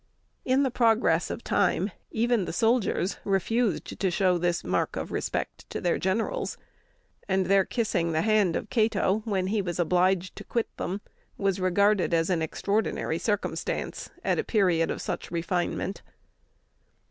[0.45, 5.69] In the progress of time, even the soldiers refused to show this mark of respect
[5.69, 6.57] to their generals;
[7.29, 11.01] and their kissing the hand of Cato when he was obliged to quit them
[11.37, 16.01] was regarded as an extraordinary circumstance, at a period of such refinement.